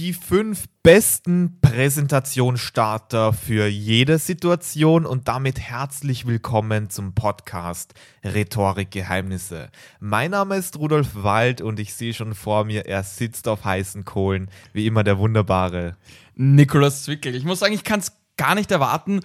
[0.00, 7.92] Die fünf besten Präsentationsstarter für jede Situation und damit herzlich willkommen zum Podcast
[8.24, 9.68] Rhetorikgeheimnisse.
[9.98, 14.06] Mein Name ist Rudolf Wald und ich sehe schon vor mir, er sitzt auf heißen
[14.06, 15.98] Kohlen, wie immer der wunderbare
[16.34, 17.34] Nikolaus Zwickel.
[17.34, 19.20] Ich muss sagen, ich kann es gar nicht erwarten.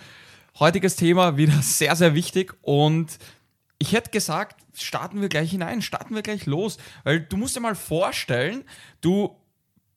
[0.59, 3.17] Heutiges Thema wieder sehr, sehr wichtig und
[3.77, 7.61] ich hätte gesagt, starten wir gleich hinein, starten wir gleich los, weil du musst dir
[7.61, 8.65] mal vorstellen,
[8.99, 9.37] du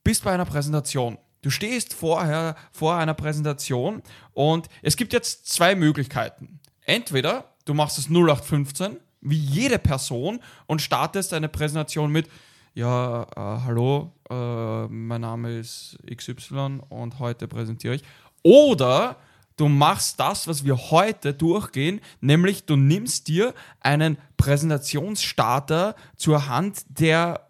[0.09, 1.19] bist bei einer Präsentation.
[1.43, 6.61] Du stehst vorher vor einer Präsentation und es gibt jetzt zwei Möglichkeiten.
[6.81, 12.27] Entweder du machst es 0815, wie jede Person, und startest eine Präsentation mit,
[12.73, 18.03] ja, äh, hallo, äh, mein Name ist XY und heute präsentiere ich.
[18.43, 19.17] Oder
[19.59, 26.87] du machst das, was wir heute durchgehen, nämlich du nimmst dir einen Präsentationsstarter zur Hand,
[26.89, 27.47] der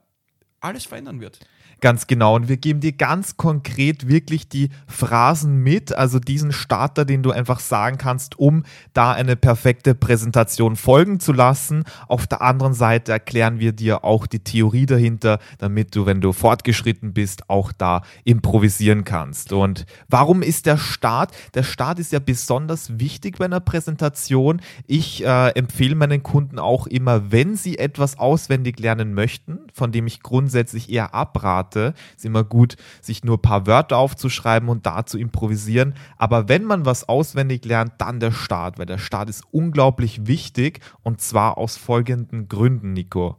[0.59, 1.39] alles verändern wird.
[1.81, 2.35] Ganz genau.
[2.35, 7.31] Und wir geben dir ganz konkret wirklich die Phrasen mit, also diesen Starter, den du
[7.31, 11.85] einfach sagen kannst, um da eine perfekte Präsentation folgen zu lassen.
[12.09, 16.33] Auf der anderen Seite erklären wir dir auch die Theorie dahinter, damit du, wenn du
[16.33, 19.53] fortgeschritten bist, auch da improvisieren kannst.
[19.53, 21.33] Und warum ist der Start?
[21.55, 24.61] Der Start ist ja besonders wichtig bei einer Präsentation.
[24.89, 30.09] Ich äh, empfehle meinen Kunden auch immer, wenn sie etwas auswendig lernen möchten, von dem
[30.09, 31.95] ich grundsätzlich eher abrate, hatte.
[32.17, 35.95] Ist immer gut, sich nur ein paar Wörter aufzuschreiben und da zu improvisieren.
[36.17, 40.81] Aber wenn man was auswendig lernt, dann der Start, weil der Start ist unglaublich wichtig
[41.03, 43.37] und zwar aus folgenden Gründen, Nico.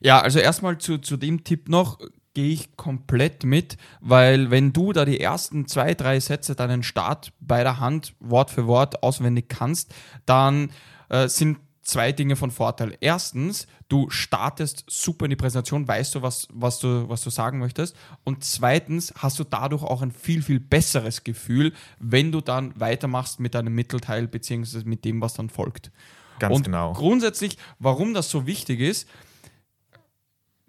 [0.00, 1.98] Ja, also erstmal zu, zu dem Tipp noch,
[2.34, 7.32] gehe ich komplett mit, weil wenn du da die ersten zwei, drei Sätze deinen Start
[7.40, 9.92] bei der Hand Wort für Wort auswendig kannst,
[10.26, 10.70] dann
[11.08, 12.96] äh, sind zwei Dinge von Vorteil.
[13.00, 17.58] Erstens, du startest super in die Präsentation, weißt du, was, was du, was du sagen
[17.58, 17.96] möchtest.
[18.24, 23.40] Und zweitens hast du dadurch auch ein viel, viel besseres Gefühl, wenn du dann weitermachst
[23.40, 25.90] mit deinem Mittelteil beziehungsweise mit dem, was dann folgt.
[26.38, 26.92] Ganz Und genau.
[26.92, 29.08] Grundsätzlich, warum das so wichtig ist,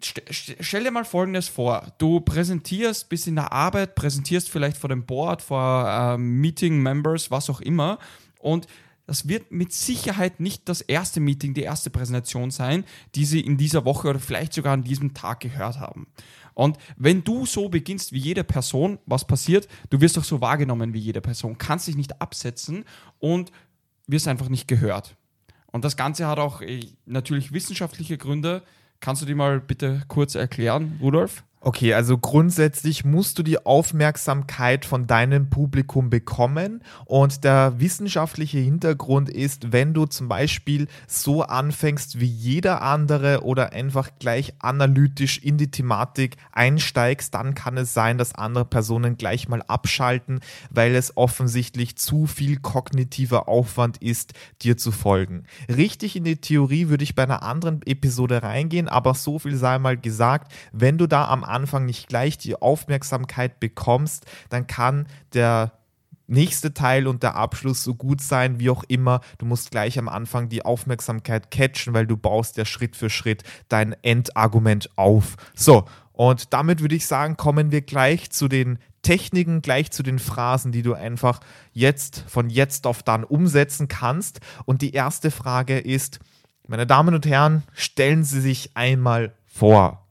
[0.00, 1.92] stell dir mal Folgendes vor.
[1.98, 7.48] Du präsentierst bis in der Arbeit, präsentierst vielleicht vor dem Board, vor äh, Meeting-Members, was
[7.48, 7.98] auch immer.
[8.40, 8.66] Und
[9.06, 13.56] das wird mit Sicherheit nicht das erste Meeting, die erste Präsentation sein, die Sie in
[13.56, 16.06] dieser Woche oder vielleicht sogar an diesem Tag gehört haben.
[16.54, 19.68] Und wenn du so beginnst wie jede Person, was passiert?
[19.90, 22.84] Du wirst doch so wahrgenommen wie jede Person, kannst dich nicht absetzen
[23.18, 23.50] und
[24.06, 25.16] wirst einfach nicht gehört.
[25.72, 28.62] Und das Ganze hat auch äh, natürlich wissenschaftliche Gründe.
[29.00, 31.42] Kannst du die mal bitte kurz erklären, Rudolf?
[31.64, 39.30] Okay, also grundsätzlich musst du die Aufmerksamkeit von deinem Publikum bekommen und der wissenschaftliche Hintergrund
[39.30, 45.56] ist, wenn du zum Beispiel so anfängst wie jeder andere oder einfach gleich analytisch in
[45.56, 50.40] die Thematik einsteigst, dann kann es sein, dass andere Personen gleich mal abschalten,
[50.70, 55.44] weil es offensichtlich zu viel kognitiver Aufwand ist, dir zu folgen.
[55.68, 59.78] Richtig in die Theorie würde ich bei einer anderen Episode reingehen, aber so viel sei
[59.78, 65.72] mal gesagt, wenn du da am Anfang nicht gleich die Aufmerksamkeit bekommst, dann kann der
[66.26, 69.20] nächste Teil und der Abschluss so gut sein, wie auch immer.
[69.38, 73.44] Du musst gleich am Anfang die Aufmerksamkeit catchen, weil du baust ja Schritt für Schritt
[73.68, 75.36] dein Endargument auf.
[75.54, 80.18] So, und damit würde ich sagen, kommen wir gleich zu den Techniken, gleich zu den
[80.18, 81.40] Phrasen, die du einfach
[81.72, 84.40] jetzt von jetzt auf dann umsetzen kannst.
[84.64, 86.20] Und die erste Frage ist,
[86.68, 90.01] meine Damen und Herren, stellen Sie sich einmal vor.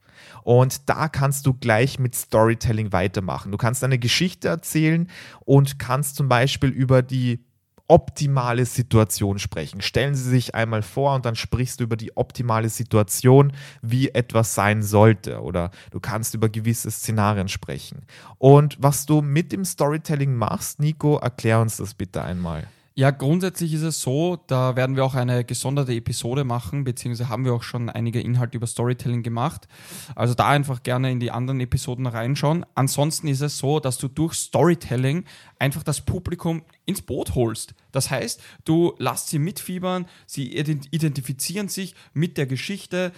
[0.44, 3.52] Und da kannst du gleich mit Storytelling weitermachen.
[3.52, 5.08] Du kannst eine Geschichte erzählen
[5.42, 7.46] und kannst zum Beispiel über die
[7.92, 9.82] optimale Situation sprechen.
[9.82, 14.56] Stellen Sie sich einmal vor und dann sprichst du über die optimale Situation, wie etwas
[14.56, 15.42] sein sollte.
[15.42, 18.06] Oder du kannst über gewisse Szenarien sprechen.
[18.38, 22.66] Und was du mit dem Storytelling machst, Nico, erklär uns das bitte einmal.
[22.94, 27.46] Ja, grundsätzlich ist es so, da werden wir auch eine gesonderte Episode machen, beziehungsweise haben
[27.46, 29.70] wir auch schon einige Inhalte über Storytelling gemacht.
[30.14, 32.66] Also da einfach gerne in die anderen Episoden reinschauen.
[32.76, 35.24] Ansonsten ist es so, dass du durch Storytelling
[35.58, 37.76] einfach das Publikum ins Boot holst.
[37.92, 43.12] Das heißt, du lässt sie mitfiebern, sie identifizieren sich mit der Geschichte,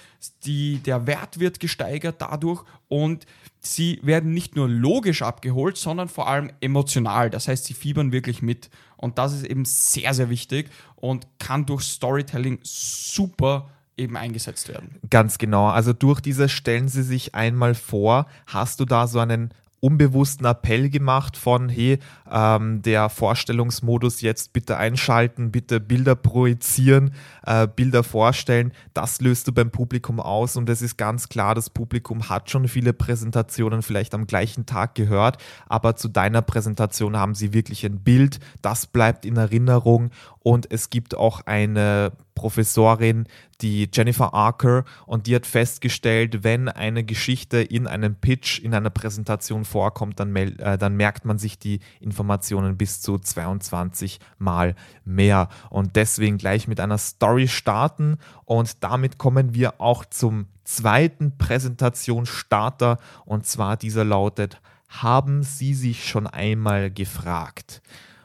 [0.46, 3.25] die, der Wert wird gesteigert dadurch und
[3.60, 7.30] sie werden nicht nur logisch abgeholt, sondern vor allem emotional.
[7.30, 8.70] Das heißt, sie fiebern wirklich mit.
[8.98, 15.00] Und das ist eben sehr, sehr wichtig und kann durch Storytelling super eben eingesetzt werden.
[15.10, 15.68] Ganz genau.
[15.68, 19.54] Also durch dieses Stellen Sie sich einmal vor, hast du da so einen
[19.84, 22.00] unbewussten Appell gemacht von, hey,
[22.32, 27.12] ähm, der Vorstellungsmodus jetzt bitte einschalten, bitte Bilder projizieren,
[27.46, 28.72] äh, Bilder vorstellen.
[28.94, 32.70] Das löst du beim Publikum aus und es ist ganz klar, das Publikum hat schon
[32.70, 35.38] viele Präsentationen vielleicht am gleichen Tag gehört,
[35.68, 40.90] aber zu deiner Präsentation haben sie wirklich ein Bild, das bleibt in Erinnerung und es
[40.90, 43.26] gibt auch eine Professorin,
[43.62, 48.90] die Jennifer Archer, und die hat festgestellt, wenn eine Geschichte in einem Pitch, in einer
[48.90, 54.76] Präsentation vorkommt, dann, äh, dann merkt man sich die Informationen bis zu 22 Mal
[55.06, 55.50] mehr.
[55.70, 62.98] Und deswegen gleich mit einer Story starten und damit kommen wir auch zum zweiten Präsentationsstarter
[63.26, 64.60] und zwar dieser lautet,
[64.90, 67.82] haben Sie sich schon einmal gefragt?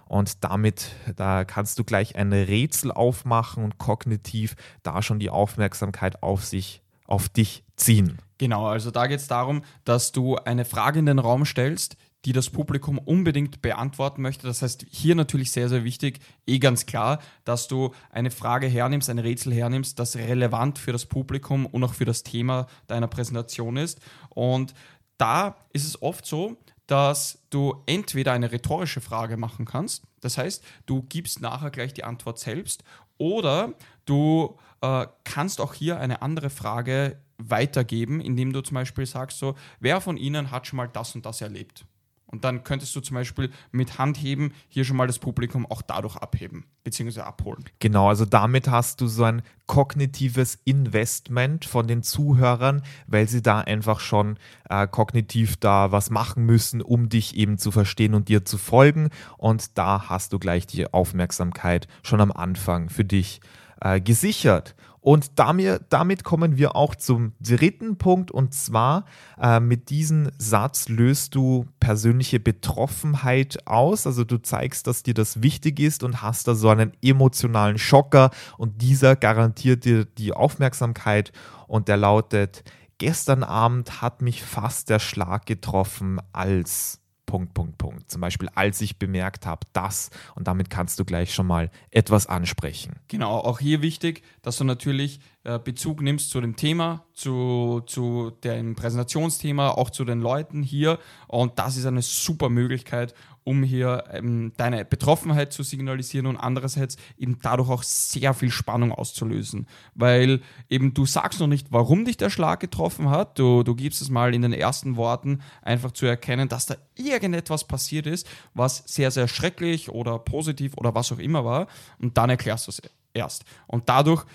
[0.09, 6.23] Und damit, da kannst du gleich ein Rätsel aufmachen und kognitiv da schon die Aufmerksamkeit
[6.23, 8.19] auf sich, auf dich ziehen.
[8.39, 12.33] Genau, also da geht es darum, dass du eine Frage in den Raum stellst, die
[12.33, 14.47] das Publikum unbedingt beantworten möchte.
[14.47, 19.09] Das heißt, hier natürlich sehr, sehr wichtig, eh ganz klar, dass du eine Frage hernimmst,
[19.09, 23.77] ein Rätsel hernimmst, das relevant für das Publikum und auch für das Thema deiner Präsentation
[23.77, 24.01] ist.
[24.31, 24.75] Und
[25.19, 26.57] da ist es oft so,
[26.87, 32.05] dass du entweder eine rhetorische Frage machen kannst, das heißt, du gibst nachher gleich die
[32.05, 32.83] Antwort selbst,
[33.19, 33.75] oder
[34.07, 39.55] du äh, kannst auch hier eine andere Frage weitergeben, indem du zum Beispiel sagst, so,
[39.81, 41.85] wer von Ihnen hat schon mal das und das erlebt?
[42.31, 46.17] Und dann könntest du zum Beispiel mit Handheben hier schon mal das Publikum auch dadurch
[46.17, 47.21] abheben bzw.
[47.21, 47.65] abholen.
[47.79, 53.61] Genau, also damit hast du so ein kognitives Investment von den Zuhörern, weil sie da
[53.61, 54.39] einfach schon
[54.69, 59.09] äh, kognitiv da was machen müssen, um dich eben zu verstehen und dir zu folgen.
[59.39, 63.41] Und da hast du gleich die Aufmerksamkeit schon am Anfang für dich
[63.81, 64.75] äh, gesichert.
[65.09, 68.31] Und damit, damit kommen wir auch zum dritten Punkt.
[68.31, 69.07] Und zwar
[69.41, 74.07] äh, mit diesem Satz löst du persönliche Betroffenheit aus.
[74.07, 78.33] Also du zeigst, dass dir das wichtig ist und hast da so einen emotionalen Schocker.
[78.59, 81.33] Und dieser garantiert dir die Aufmerksamkeit.
[81.69, 82.63] Und der lautet,
[82.99, 88.11] gestern Abend hat mich fast der Schlag getroffen als Punkt, Punkt, Punkt.
[88.11, 92.27] Zum Beispiel, als ich bemerkt habe, das und damit kannst du gleich schon mal etwas
[92.27, 92.97] ansprechen.
[93.09, 95.21] Genau, auch hier wichtig, dass du natürlich
[95.65, 101.59] Bezug nimmst zu dem Thema, zu, zu dem Präsentationsthema, auch zu den Leuten hier und
[101.59, 103.15] das ist eine super Möglichkeit,
[103.49, 108.93] um hier ähm, deine Betroffenheit zu signalisieren und andererseits eben dadurch auch sehr viel Spannung
[108.93, 109.67] auszulösen.
[109.95, 114.03] Weil eben du sagst noch nicht, warum dich der Schlag getroffen hat, du, du gibst
[114.03, 118.83] es mal in den ersten Worten einfach zu erkennen, dass da irgendetwas passiert ist, was
[118.87, 121.69] sehr, sehr schrecklich oder positiv oder was auch immer war
[121.99, 122.83] und dann erklärst du es
[123.15, 123.47] erst.
[123.67, 124.27] Und dadurch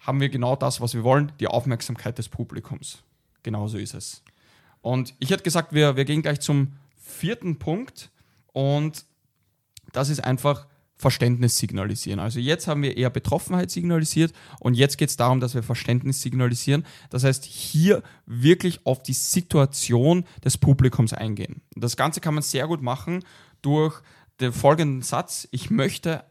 [0.00, 2.98] haben wir genau das, was wir wollen, die Aufmerksamkeit des Publikums.
[3.42, 4.22] Genauso ist es.
[4.80, 8.10] Und ich hätte gesagt, wir, wir gehen gleich zum vierten Punkt
[8.52, 9.04] und
[9.92, 10.66] das ist einfach
[10.96, 12.18] Verständnis signalisieren.
[12.18, 16.20] Also jetzt haben wir eher Betroffenheit signalisiert und jetzt geht es darum, dass wir Verständnis
[16.20, 16.84] signalisieren.
[17.10, 21.62] Das heißt, hier wirklich auf die Situation des Publikums eingehen.
[21.76, 23.24] Das Ganze kann man sehr gut machen
[23.62, 24.00] durch
[24.40, 25.46] den folgenden Satz.
[25.52, 26.24] Ich möchte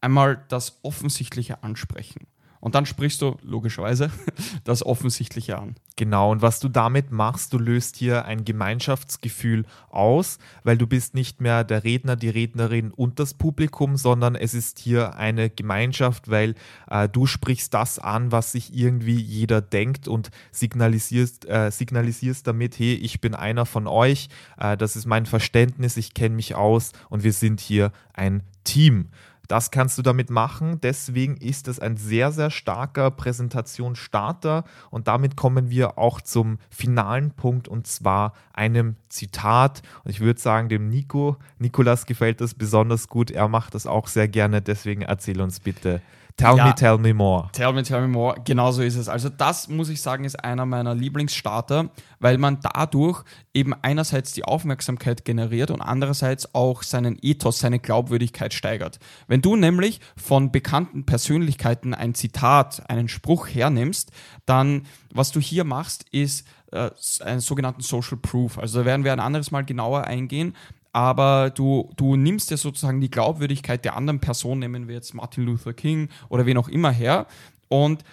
[0.00, 2.26] einmal das Offensichtliche ansprechen.
[2.62, 4.12] Und dann sprichst du logischerweise
[4.64, 5.74] das Offensichtliche an.
[5.96, 11.14] Genau, und was du damit machst, du löst hier ein Gemeinschaftsgefühl aus, weil du bist
[11.14, 16.30] nicht mehr der Redner, die Rednerin und das Publikum, sondern es ist hier eine Gemeinschaft,
[16.30, 16.54] weil
[16.88, 22.78] äh, du sprichst das an, was sich irgendwie jeder denkt und signalisierst, äh, signalisierst damit,
[22.78, 26.92] hey, ich bin einer von euch, äh, das ist mein Verständnis, ich kenne mich aus
[27.10, 29.08] und wir sind hier ein Team.
[29.48, 30.80] Das kannst du damit machen.
[30.80, 34.64] Deswegen ist es ein sehr, sehr starker Präsentationsstarter.
[34.90, 39.82] Und damit kommen wir auch zum finalen Punkt und zwar einem Zitat.
[40.04, 43.30] Und ich würde sagen, dem Nico, Nikolas gefällt das besonders gut.
[43.30, 44.62] Er macht das auch sehr gerne.
[44.62, 46.00] Deswegen erzähl uns bitte
[46.36, 47.48] Tell ja, me, tell me more.
[47.52, 48.36] Tell me, tell me more.
[48.44, 49.08] Genau so ist es.
[49.08, 53.24] Also das muss ich sagen, ist einer meiner Lieblingsstarter, weil man dadurch
[53.54, 58.98] eben einerseits die Aufmerksamkeit generiert und andererseits auch seinen Ethos, seine Glaubwürdigkeit steigert.
[59.26, 64.10] Wenn du nämlich von bekannten Persönlichkeiten ein Zitat, einen Spruch hernimmst,
[64.46, 68.58] dann was du hier machst, ist äh, einen sogenannten Social Proof.
[68.58, 70.54] Also da werden wir ein anderes Mal genauer eingehen
[70.92, 75.44] aber du, du nimmst ja sozusagen die Glaubwürdigkeit der anderen Person, nehmen wir jetzt Martin
[75.44, 77.26] Luther King oder wen auch immer her,
[77.68, 78.04] und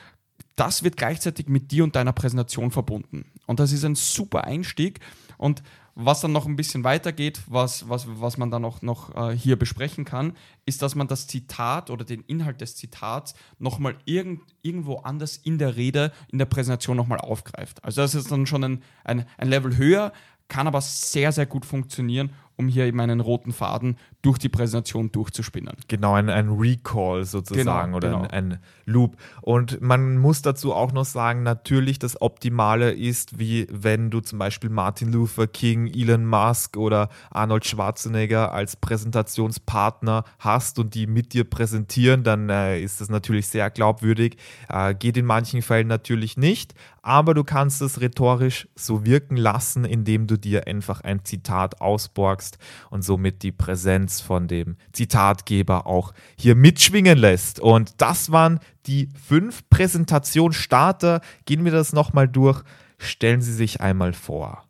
[0.55, 3.25] das wird gleichzeitig mit dir und deiner Präsentation verbunden.
[3.45, 4.99] Und das ist ein super Einstieg.
[5.37, 5.63] Und
[5.95, 9.57] was dann noch ein bisschen weitergeht, was, was, was man dann auch noch äh, hier
[9.57, 10.33] besprechen kann,
[10.65, 15.57] ist, dass man das Zitat oder den Inhalt des Zitats nochmal irgend, irgendwo anders in
[15.57, 17.83] der Rede, in der Präsentation nochmal aufgreift.
[17.83, 20.13] Also das ist dann schon ein, ein, ein Level höher,
[20.47, 25.11] kann aber sehr, sehr gut funktionieren, um hier eben einen roten Faden durch die Präsentation
[25.11, 25.73] durchzuspinnen.
[25.87, 28.21] Genau, ein, ein Recall sozusagen Genau, oder genau.
[28.23, 29.15] Ein, ein Loop.
[29.41, 34.37] Und man muss dazu auch noch sagen, natürlich das Optimale ist, wie wenn du zum
[34.39, 41.33] Beispiel Martin Luther King, Elon Musk oder Arnold Schwarzenegger als Präsentationspartner hast und die mit
[41.33, 44.35] dir präsentieren, dann äh, ist das natürlich sehr glaubwürdig.
[44.67, 49.85] Äh, geht in manchen Fällen natürlich nicht, aber du kannst es rhetorisch so wirken lassen,
[49.85, 52.57] indem du dir einfach ein Zitat ausborgst
[52.89, 57.59] und somit die Präsenz von dem Zitatgeber auch hier mitschwingen lässt.
[57.59, 61.21] Und das waren die fünf Präsentationsstarter.
[61.45, 62.63] Gehen wir das nochmal durch.
[62.97, 64.65] Stellen Sie sich einmal vor.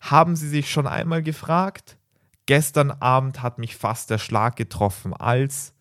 [0.00, 1.96] Haben Sie sich schon einmal gefragt?
[2.46, 5.72] Gestern Abend hat mich fast der Schlag getroffen, als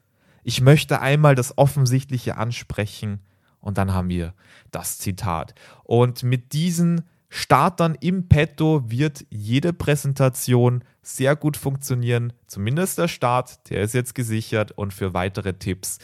[0.44, 3.20] ich möchte einmal das Offensichtliche ansprechen
[3.62, 4.34] und dann haben wir
[4.72, 5.54] das Zitat.
[5.84, 12.34] Und mit diesen Startern im Petto wird jede Präsentation sehr gut funktionieren.
[12.46, 16.00] Zumindest der Start, der ist jetzt gesichert und für weitere Tipps.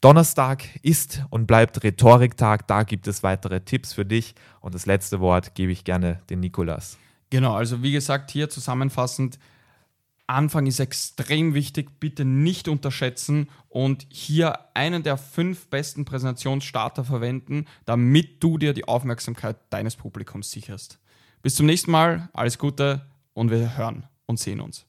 [0.00, 2.68] Donnerstag ist und bleibt Rhetoriktag.
[2.68, 4.36] Da gibt es weitere Tipps für dich.
[4.60, 6.96] Und das letzte Wort gebe ich gerne den Nikolas.
[7.30, 9.40] Genau, also wie gesagt, hier zusammenfassend,
[10.26, 17.66] Anfang ist extrem wichtig, bitte nicht unterschätzen und hier einen der fünf besten Präsentationsstarter verwenden,
[17.84, 20.98] damit du dir die Aufmerksamkeit deines Publikums sicherst.
[21.42, 24.86] Bis zum nächsten Mal, alles Gute und wir hören und sehen uns.